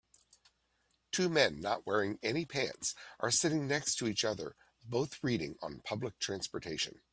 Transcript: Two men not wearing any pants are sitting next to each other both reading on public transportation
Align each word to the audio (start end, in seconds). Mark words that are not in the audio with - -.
Two 1.11 1.29
men 1.29 1.59
not 1.59 1.85
wearing 1.85 2.17
any 2.23 2.43
pants 2.45 2.95
are 3.19 3.29
sitting 3.29 3.67
next 3.67 3.95
to 3.99 4.07
each 4.07 4.25
other 4.25 4.55
both 4.83 5.23
reading 5.23 5.57
on 5.61 5.81
public 5.81 6.17
transportation 6.17 7.01